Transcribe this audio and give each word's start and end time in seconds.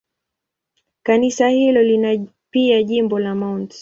Kanisa 1.03 1.47
hilo 1.49 1.81
lina 1.83 2.25
pia 2.51 2.83
jimbo 2.83 3.19
la 3.19 3.35
Mt. 3.35 3.69